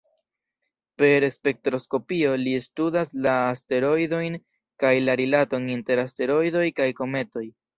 Per 1.01 1.25
spektroskopio, 1.35 2.31
li 2.47 2.55
studas 2.67 3.11
la 3.27 3.35
asteroidojn, 3.51 4.39
kaj 4.85 4.95
la 5.07 5.19
rilaton 5.23 5.69
inter 5.79 6.03
asteroidoj 6.07 6.69
kaj 6.83 6.93
kometoj. 7.03 7.47